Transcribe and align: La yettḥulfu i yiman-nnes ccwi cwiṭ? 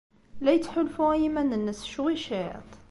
La 0.43 0.51
yettḥulfu 0.53 1.05
i 1.11 1.17
yiman-nnes 1.21 1.81
ccwi 1.89 2.15
cwiṭ? 2.23 2.69